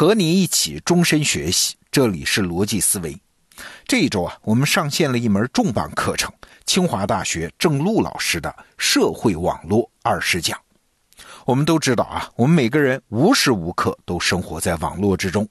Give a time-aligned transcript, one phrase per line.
[0.00, 3.14] 和你一起终身学习，这里是逻辑思维。
[3.86, 6.32] 这一周啊，我们上线了一门重磅课程——
[6.64, 10.58] 清华大学郑璐老师的《社会网络二十讲》。
[11.44, 15.46] 我们都知道啊，我们每个人无时无刻都生活在网络之中，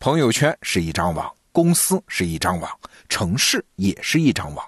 [0.00, 2.68] 朋友圈是一张网，公司是一张网，
[3.08, 4.66] 城市也是一张网。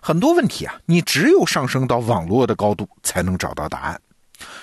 [0.00, 4.00] 很多问题啊，你只有上升到网络的高度，才能找到答案。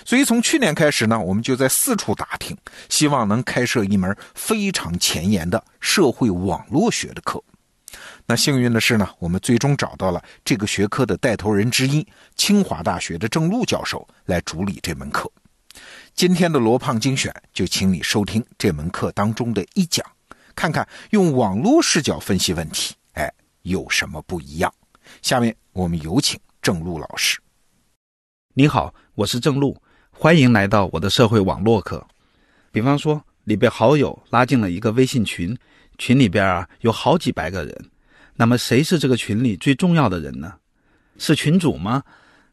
[0.06, 2.58] 所以从去年开始呢，我们就在四处打听，
[2.90, 7.44] 希望能开设一门非常前沿的社会网络学的课。
[8.26, 12.06] 那幸运的是呢，我们最终找到了这个学科的带头人之一——
[12.38, 15.32] 清华大学的郑璐教授来主理这门课。
[16.14, 20.06] 今天的罗胖精选就请你收听这门课当中的一讲，
[20.56, 23.32] 看看用网络视角分析问题，哎，
[23.64, 24.72] 有什么不一样？
[25.22, 27.40] 下面我们有请郑璐老师。
[28.54, 29.76] 你好，我是郑璐，
[30.12, 32.08] 欢迎来到我的社会网络课。
[32.72, 35.58] 比方说，你被好友拉进了一个微信群，
[35.98, 37.90] 群里边啊有好几百个人，
[38.38, 40.54] 那么谁是这个群里最重要的人呢？
[41.18, 42.02] 是群主吗？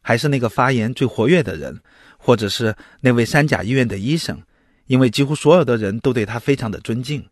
[0.02, 1.80] 还是那个发言最活跃的人，
[2.18, 4.42] 或者是那位三甲医院的医生？
[4.86, 7.24] 因为几乎所有的人都对他非常的尊敬。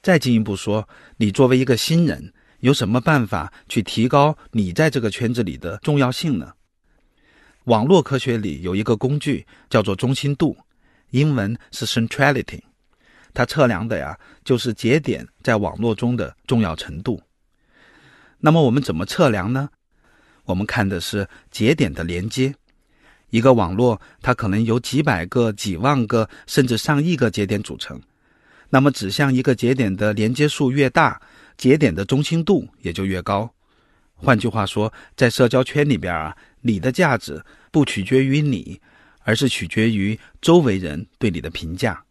[0.00, 6.52] 再进一步说，你作为一个新人，有什么办法去提高你在这个圈子里的重要性呢？
[7.68, 10.56] 网络科学里有一个工具叫做中心度，
[11.10, 12.62] 英文是 centrality，
[13.34, 17.20] 它测量的呀就是节点在网络中的重要程度。
[18.38, 19.68] 那么我们怎么测量呢？
[20.46, 22.54] 我们看的是节点的连接。
[23.28, 28.00] 一个网络它可能由几百个、几万个甚至上亿个节点组成，
[28.70, 31.20] 那么指向一个节点的连接数越大，
[31.58, 33.52] 节点的中心度也就越高。
[34.14, 37.44] 换句话说，在社交圈里边啊，你的价值。
[37.70, 38.80] 不取决于你，
[39.24, 42.02] 而是取决于周围人对你的评价。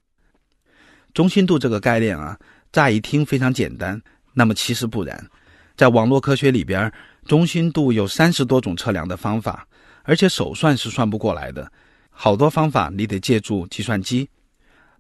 [1.16, 2.38] 中心度这个概念啊，
[2.72, 4.00] 乍一听非常简单，
[4.34, 5.30] 那么其实不然。
[5.76, 6.94] 在网络科学里边，
[7.26, 9.68] 中心度有三十多种测量的方法，
[10.04, 11.72] 而且手算是算不过来的。
[12.12, 14.30] 好多方法你得借助计算机，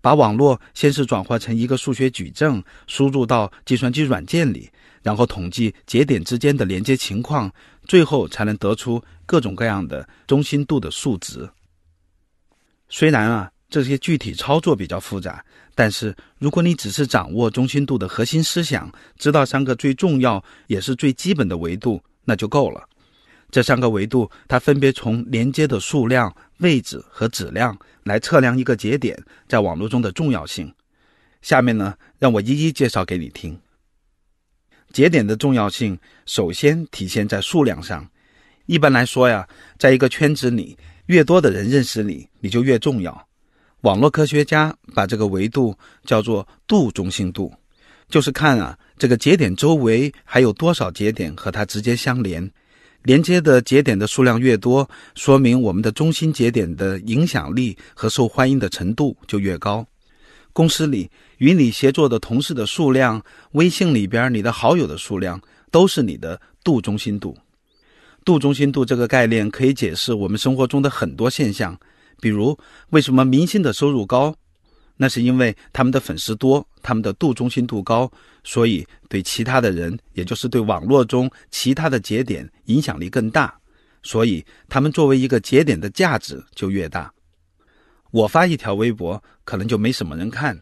[0.01, 4.71] 把网络先是转化成一个数学矩阵，输入到计算机软件里。
[5.03, 7.49] 然后统计节点之间的连接情况，
[7.87, 11.49] 最后才能得出各种各样的中心度的数值。
[12.89, 15.43] 虽然啊这些具体操作比较复杂，
[15.75, 22.87] 但是如果你只是掌握中心度的核心思想，知道三个最重要也是最基本的维度，那就够了。
[23.49, 30.73] 这三个维度它分别从连接的数量、位置和质量来测量一个节点在网络中的重要性。
[31.41, 33.57] 下面呢，让我一一介绍给你听。
[34.91, 38.07] 节点的重要性首先体现在数量上。
[38.65, 43.27] 一般来说呀，在一个圈子里，越多的人认识你，你就越重要。
[43.81, 47.53] 网络科学家把这个维度叫做度中心度，
[48.09, 52.51] 就是看啊，这个节点周围还有多少节点和它直接相连。
[53.03, 59.85] 连接的节点的数量越多，说明我们的中心节点的影响力和受欢迎的程度就越高。
[60.57, 61.07] 公司里
[61.37, 67.37] 与你协作的同事的数量，微信里边你的好友的数量，都是你的度中心度。
[68.25, 71.79] 度中心度这个概念可以解释我们生活中的很多现象，
[72.19, 72.57] 比如
[72.89, 74.33] 为什么明星的收入高，
[74.95, 78.11] 那是因为他们的粉丝多，他们的度中心度高，
[78.43, 83.53] 所以对其他的人，也就是对网络中其他的节点影响力更大，
[84.01, 87.13] 所以他们作为一个节点的价值就越大。
[88.17, 90.55] 我发一条微博，可能就没什么人看；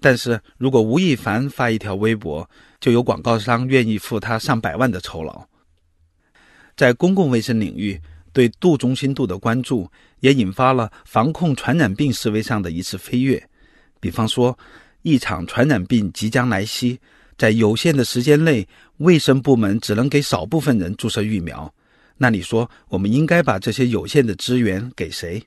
[0.00, 2.48] 但是如果吴亦凡发一条微博，
[2.80, 5.46] 就有广告商愿意付他上百万的酬劳。
[6.74, 8.00] 在公共卫生领域，
[8.32, 9.86] 对度中心度的关注，
[10.20, 13.46] 也引发了防控传染病思维上的一次飞跃。
[14.00, 14.58] 比方说，
[15.02, 16.98] 一场传染病即将来袭，
[17.36, 18.66] 在有限的时间内，
[18.96, 21.70] 卫生部门只能给少部分人注射疫苗。
[22.16, 25.42] 那你说，我们应该把这些有限的资源给谁？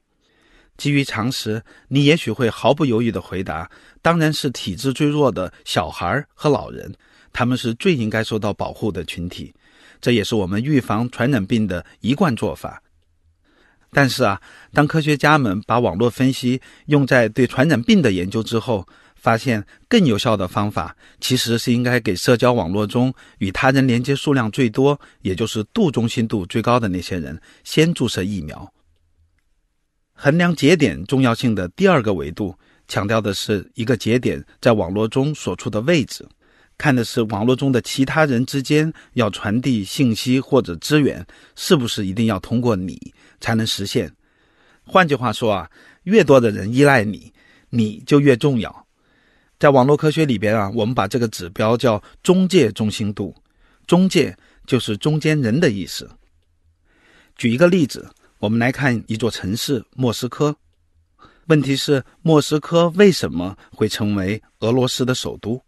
[0.77, 3.69] 基于常识，你也许会毫不犹豫地回答
[4.01, 6.93] ：“当然是体质最弱的小孩和老人，
[7.33, 9.53] 他们是最应该受到保护的群体。
[9.99, 12.81] 这也是我们预防传染病的一贯做法。”
[13.91, 14.39] 但是啊，
[14.73, 18.85] 当科学家们把网络分析用在对传染病的研究之后，
[19.15, 28.71] 发现更有效的方法其实是应该给社交网络中与他人连接数量最多，也就是度中心度最高的那些人先注射疫苗。
[30.19, 32.55] 衡量节点重要性的第二个维度，
[32.87, 36.27] 强调的是一个节点在网络中所处的位置，
[36.75, 41.23] 看的是网络中的其他人之间要传递信息或者资源，
[41.55, 44.11] 是不是一定要通过你才能实现？
[44.83, 45.69] 换句话说啊，
[46.05, 47.31] 越多的人依赖你，
[47.69, 48.87] 你就越重要。
[49.59, 53.35] 在网络科学里边啊，我们把这个指标叫中介中心度，
[53.85, 54.35] 中介
[54.65, 56.09] 就是中间人的意思。
[57.35, 60.55] 举一个例子，我们来看一座城市莫斯科。
[61.47, 65.59] 问题是莫斯科为什么会成为俄罗斯的首都？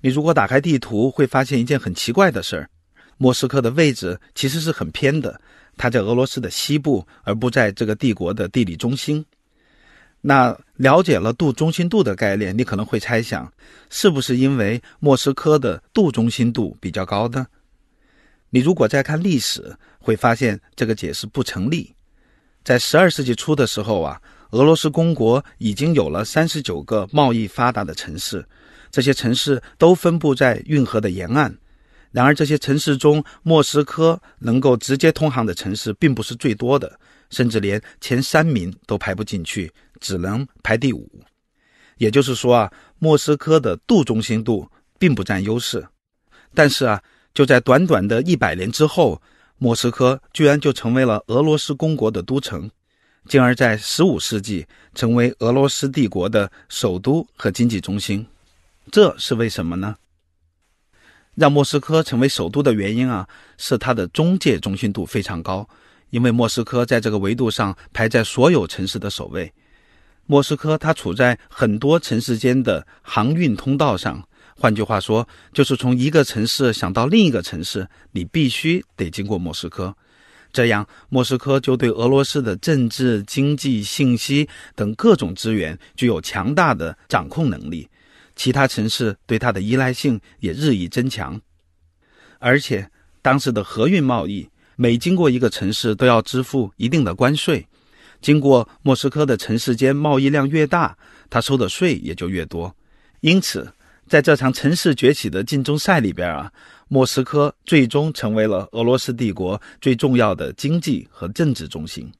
[0.00, 2.70] 你如果打开地图，会发现一件很奇怪的事儿：
[3.16, 5.40] 莫斯科的位置其实是很偏的，
[5.76, 9.24] 它在俄罗斯的西部，而不在这个帝国的地理中心。
[10.20, 13.52] 那了解了度中心度的概念，你可能会猜想，
[13.90, 17.48] 是不是因为莫斯科的度中心度比较高呢？
[18.50, 21.95] 你如果再看历史，会发现这个解释不成立。
[22.66, 24.20] 在十二世纪初的时候啊，
[24.50, 28.44] 俄罗斯公国已经有了三十九个贸易发达的城市，
[28.90, 31.56] 这些城市都分布在运河的沿岸。
[32.10, 36.98] 然而，这些城市中，莫斯科能够直接通航的城市并不是最多的，
[37.30, 39.72] 甚至连前三名都排不进去。
[40.00, 41.08] 只能排第五，
[41.98, 44.68] 也就是说啊，莫斯科的度中心度
[44.98, 45.86] 并不占优势。
[46.52, 47.00] 但是啊，
[47.32, 49.22] 就在短短的一百年之后，
[49.58, 52.70] 莫斯科居然就成为了俄罗斯公国的都城，
[53.26, 58.26] 进而，在十五世纪成为俄罗斯帝国的首都和经济中心。
[58.90, 59.96] 这是为什么呢？
[61.34, 65.68] 让莫斯科成为首都的原因啊，是它的中介中心度非常高，
[66.10, 69.52] 因为莫斯科在这个维度上排在所有城市的首位。
[70.26, 74.26] 莫斯科它处在很多城市间的航运通道上，
[74.58, 79.94] 换句话说，就是从一个城市想到另一个城市，你必须得经过莫斯科。
[80.50, 87.86] 这样，莫斯科就对俄罗斯的政治、经济、信息等各种资源具有强大的掌控能力，
[88.34, 91.38] 其他城市对它的依赖性也日益增强。
[92.38, 92.88] 而且，
[93.20, 97.66] 当时的河运贸易每经过一个城市都要支付一定的关税。
[98.22, 100.96] 经过莫斯科的城市间贸易量越大，
[101.28, 102.74] 它收的税也就越多。
[103.20, 103.70] 因此，
[104.06, 106.52] 在这场城市崛起的竞争赛里边啊，
[106.88, 112.10] 莫斯科最终成为了俄罗斯帝国最重要的经济和政治中心。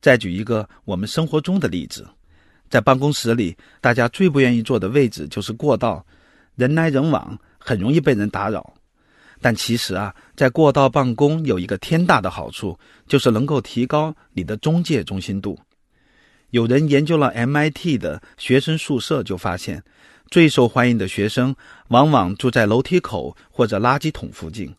[0.00, 2.06] 再举一个我们生活中的例子，
[2.68, 6.04] 在办公室里，大家最不愿意坐的位置就是过道，
[6.56, 8.74] 人来人往，很容易被人打扰。
[9.40, 12.76] 但其实啊，在过道办公有一个天大的好处，
[13.06, 15.58] 就是能够提高你的中介中心度。
[16.50, 19.82] 有人研究了 MIT 的学生宿舍，就发现，
[20.30, 21.54] 最受欢迎的学生
[21.88, 24.74] 往往住在楼梯口或者垃圾桶附近，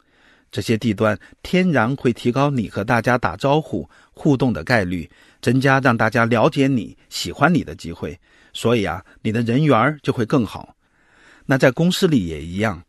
[0.52, 5.10] 这些地段天然会提高你和大家打招呼互动的概率，
[5.42, 8.20] 增加让大家了解你、喜欢你的机会。
[8.54, 10.76] 所以啊，你的人缘就会更好。
[11.46, 12.84] 那在公司里也一样。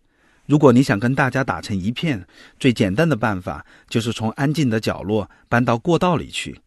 [0.47, 2.27] 如果你想跟大家打成一片，
[2.59, 6.59] 最简单的办法就是从安静的角落搬到过道里去。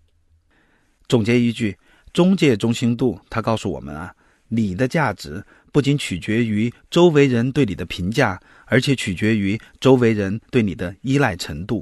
[1.07, 1.75] 总结一句，
[2.13, 4.13] 中介中心度，它告诉我们啊，
[4.53, 11.81] 你的价值不仅取决于周围人对你的评价，而且取决于周围人对你的依赖程度。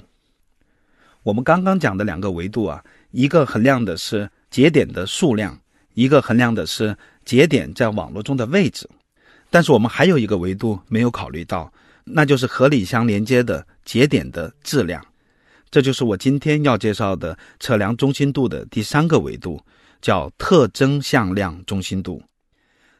[1.24, 5.60] 我们刚刚讲的两个维度啊，一个衡量的是节点的数量，
[5.96, 6.96] 一个衡量的是
[7.26, 8.88] 节点在网络中的位置。
[9.50, 11.74] 但是我们还有一个维度没有考虑到。
[12.12, 15.06] 那就是合理相连接的节点的质量，
[15.70, 19.62] 这就是我今天要介绍的测量中心度的第三个维度，
[20.02, 22.20] 叫特征向量中心度。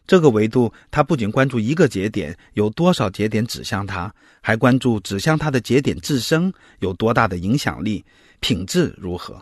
[0.10, 4.12] 这个维度它不仅关注一个节点有多少节点指向它，
[4.42, 8.04] 还关注指向它的节点自身有多大的影响力，
[8.40, 9.40] 品质如何。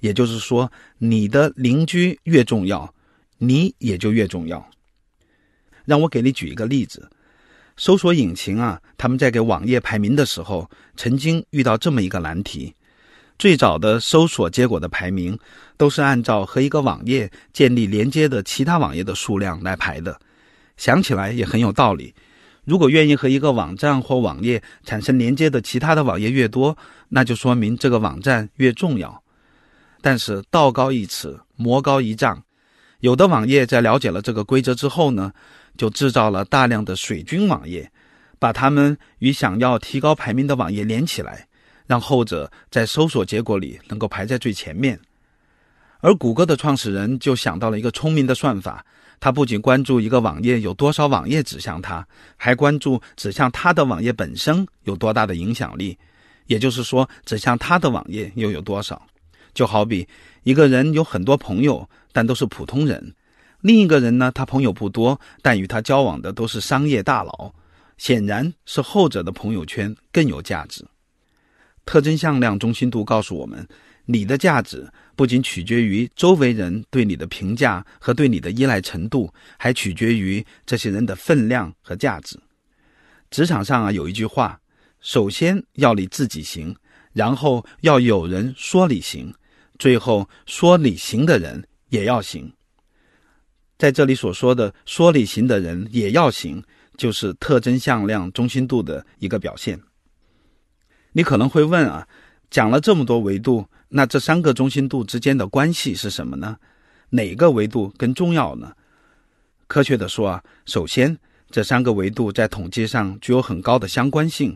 [0.00, 2.94] 也就是说，你的邻居越重要，
[3.36, 4.66] 你也就越重要。
[5.84, 7.06] 让我给你举一个例子。
[7.76, 12.74] 搜索引擎啊，他们在给网页排名的时候，曾经遇到这么一个难题：
[13.38, 15.38] 最早的搜索结果的排名
[15.76, 20.18] 都是按照和一个网页建立连接的其他网页的数量来排的。
[20.76, 22.14] 想起来也很有道理。
[22.64, 26.76] 如果愿意和一个网站或网页产生连接的其他的网页越多，
[27.08, 29.22] 那就说明这个网站越重要。
[30.00, 32.42] 但是道高一尺，魔高一丈，
[33.00, 35.32] 有的网页在了解了这个规则之后呢？
[35.76, 37.90] 就制造了大量的水军网页，
[38.40, 41.46] 把它们与想要提高排名的网页连起来，
[41.88, 44.96] 让后者在搜索结果里能够排在最前面。
[46.00, 48.86] 而谷歌的创始人就想到了一个聪明的算法，
[49.18, 55.98] 他不仅关注一个网页有多少网页指向它，还关注指向它的网页本身有多大的影响力，
[56.46, 59.02] 也就是说，指向它的网页又有多少。
[59.54, 60.06] 就好比
[60.44, 63.12] 一个人有很多朋友，但都是普通人。
[63.60, 67.52] 另一个人呢，他朋友不多，但与他交往的都是商业大佬，
[67.96, 70.86] 显然是后者的朋友圈更有价值。
[71.88, 73.66] 特征向量中心度告诉我们，
[74.04, 82.38] 你的价值不仅取决于周围人对你的评价和对你的依赖程度，还取决于这些人的分量和价值。
[83.30, 84.60] 职场上啊，有一句话：
[85.00, 86.76] 首先要你自己行，
[87.14, 89.32] 然后要有人说你行，
[89.78, 92.52] 最后说你行的人也要行。
[93.78, 96.62] 在这里所说的“说你行的人也要行”，
[96.98, 99.80] 就是特征向量中心度的一个表现。
[101.12, 102.06] 你可能会问啊，
[102.50, 106.56] 讲了这么多维度，那这三个中心度之间的关系是什么呢？
[107.10, 108.72] 哪个维度更重要呢？
[109.66, 111.18] 科学的说啊，首先。
[111.50, 114.54] 这三个维度在统计上具有很高的相关性，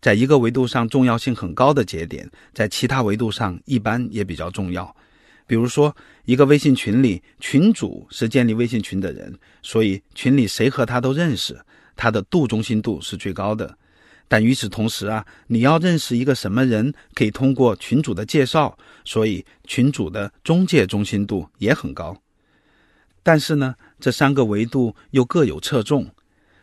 [0.00, 4.94] 在一个维度上重要性很高的节点，在其他维度上一般也比较重要。
[5.48, 5.92] 比如说，
[6.26, 11.58] 一个微信群里，群主是建立微信群的人，所以群里谁和他都认识，
[11.96, 13.76] 他的度中心度是最高的。
[14.28, 22.16] 但与此同时啊，你要认识一个什么人，可以通过群主的介绍，所以群主的中介中心度也很高。
[23.22, 26.06] 但是呢，这三个维度又各有侧重。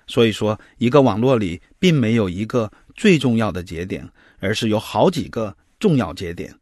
[0.07, 4.07] 所以说，一个网络里并没有一个最重要的节点，
[4.37, 6.53] 而是有好几个重要节点，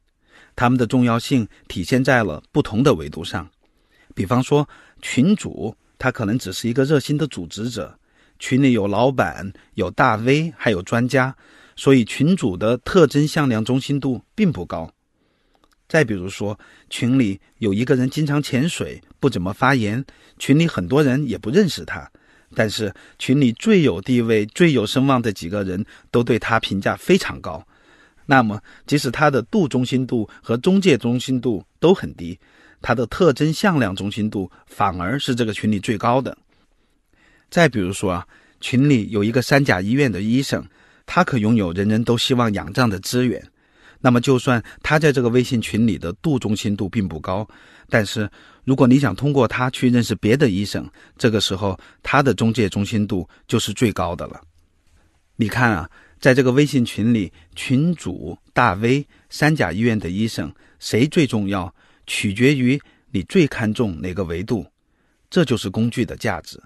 [0.55, 3.49] 它们的重要性体现在了不同的维度上。
[4.15, 4.67] 比方说，
[5.01, 7.99] 群主他可能只是一个热心的组织者，
[8.43, 11.33] 群里有老板、有大 V，还有专家，
[11.77, 14.91] 所以群主的特征向量中心度并不高。
[15.87, 16.59] 再比如说，
[16.89, 20.03] 群里有一个人经常潜水，不怎么发言，
[20.37, 22.11] 群里很多人也不认识他。
[22.53, 27.65] 但是群里最有地位、最有声望的几个人都对他评价非常高，
[28.25, 32.37] 那么即使他的度中心度和中介中心度都很低，
[32.81, 36.37] 他的特征向量中心度反而是这个群里最高的。
[37.53, 38.27] 再比如说啊，
[38.59, 40.65] 群里有一个三甲医院的医生，
[41.05, 43.39] 他可拥有人人都希望仰仗的资源。
[44.01, 47.47] 那么，就算他在这个微信群里的度中心度并不高，
[47.91, 48.27] 但是
[48.63, 54.41] 如果你想通过他去认识别的医生，这个时候他的中介中心度就是最高的了。
[55.35, 55.87] 你看啊，
[56.19, 61.71] 在这个微信群里，群主、大 V、三甲医院的医生，谁最重要，
[62.07, 62.81] 取决于
[63.11, 64.65] 你最看重哪个维度。
[65.29, 66.59] 这就是工具的价值，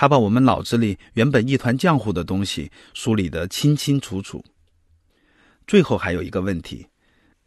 [0.00, 4.44] 他把我们脑子里原本一团浆糊的东西梳理得清清楚楚。
[5.66, 6.86] 最后还有一个问题：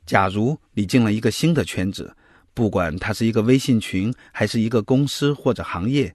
[0.05, 2.13] 假如你进了一个新的圈子，
[2.53, 6.13] 不管它是一个微信群，还是一个公司或者行业，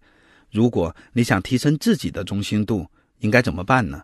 [0.50, 2.86] 如果你想提升自己的中心度，
[3.20, 4.02] 应该怎么办呢？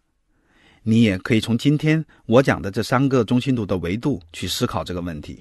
[0.84, 5.38] 你也可以从今天我讲的这三个中心度的维度去思考这个问题。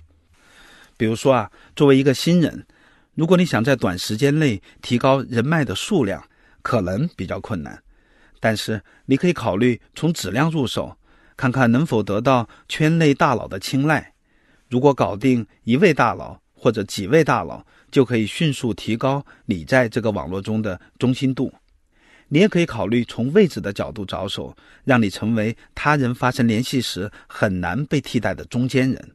[0.98, 2.67] 比如说啊，作为一个新人，
[3.15, 6.21] 如果你想在短时间内提高人脉的数量，
[6.62, 7.82] 可能比较困难，
[8.39, 10.98] 但是你可以考虑从质量入手。
[11.38, 14.13] 看看能否得到圈内大佬的青睐。
[14.70, 21.51] 如果搞定一位大佬或者几位大佬，就可以迅速提高你在这个网络中的中心度。
[22.27, 29.12] 你也可以考虑从位置的角度着手，让你成为他人发生联系时很难被替代的中间人。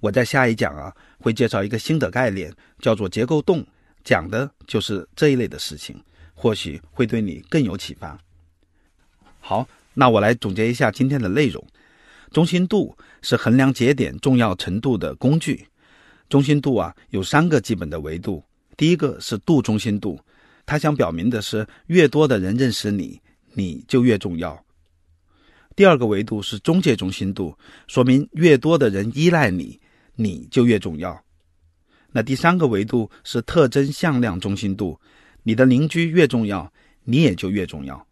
[0.00, 3.64] 我在下一讲啊会介绍一个新的概念，叫做结构洞，
[4.02, 6.02] 讲的就是这一类的事情，
[6.40, 8.18] 或许会对你更有启发。
[9.40, 9.68] 好。
[9.92, 11.62] 那我来总结一下今天的内容：
[12.30, 15.66] 中心度是衡量节点重要程度的工具。
[16.28, 18.42] 中心度啊有三个基本的维度，
[18.76, 20.18] 第一个是度中心度，
[20.64, 23.20] 它想表明的是越多的人认识你，
[23.52, 24.64] 你就越重要。
[25.74, 29.80] 第二个维度是中介中心度，说明越多的人依赖你，
[30.14, 31.20] 你就越重要。
[32.12, 34.98] 那第三个维度是特征向量中心度，
[35.42, 36.72] 你的邻居越重要，
[37.04, 38.06] 你也就越重要。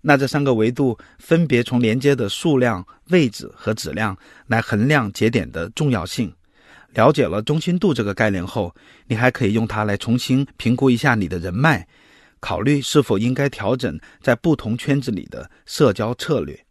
[0.00, 4.16] 那这三个维度分别从连接的数量、位置和质量
[4.46, 6.32] 来衡量节点的重要性。
[6.92, 8.74] 了解了中心度这个概念后，
[9.06, 11.88] 你还可以用它来重新评估一下你的人脉，
[12.38, 16.64] 考虑是否应该调整在不同圈子里的社交策略。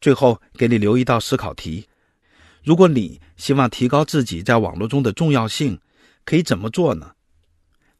[0.00, 1.86] 最后，给你留一道思考题：
[2.64, 5.78] 如果你希望提高自己在网络中的重要性，
[6.24, 7.12] 可以怎么做呢？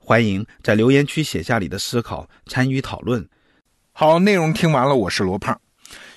[0.03, 3.29] 欢迎在留言区写下你的思考，参与讨论。
[3.93, 5.61] 好，内容听完了，我是罗胖。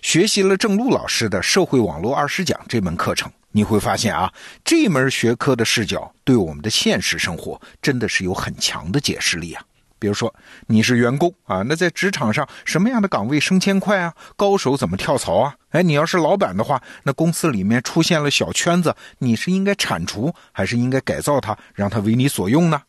[0.02, 9.64] 学习了郑璐老师的《社会网络二十讲》这门课程，你会发现啊，这门学科的视角对我们的现实生活真的是有很强的解释力啊。
[10.00, 10.34] 比如说，
[10.68, 14.14] 你是员工啊，那在职场上什么样的岗位升迁快啊？
[14.36, 15.56] 高手怎么跳槽啊？
[15.70, 22.82] 哎，你要是老板的话，那公司里面出现了小圈子，你是应该铲除还是应该改造它，让它为你所用呢？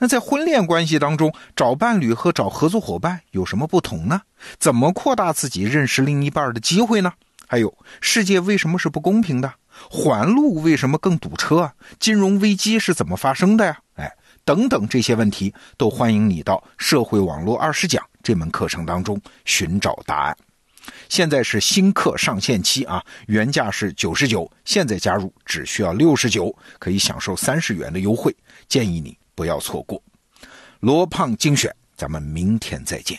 [0.00, 4.22] 那在婚恋关系当中，找伴侣和找合作伙伴有什么不同呢？
[4.58, 7.12] 怎么扩大自己认识另一半的机会呢？
[7.46, 9.52] 还有，世界为什么是不公平的？
[9.90, 11.74] 环路为什么更堵车啊？
[11.98, 13.78] 金融危机是怎么发生的呀？
[13.96, 14.10] 哎，
[14.42, 20.34] 等等这些问题，都欢迎你到《社会网络二十讲》这门课程当中寻找答案。
[21.10, 28.34] 现在是新课上线期啊，原价是九十九，现在加入只需要六十九，可以享受三十元的优惠，
[28.66, 30.02] 建议你不要错过。
[30.80, 33.18] 罗胖精选，咱们明天再见。